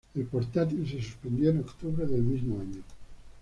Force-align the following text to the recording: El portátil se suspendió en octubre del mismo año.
El 0.15 0.23
portátil 0.25 0.89
se 0.89 0.99
suspendió 0.99 1.51
en 1.51 1.59
octubre 1.59 2.07
del 2.07 2.23
mismo 2.23 2.59
año. 2.59 2.81